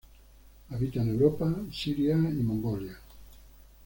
[0.71, 2.97] Habita en Europa, Siria y Mongolia.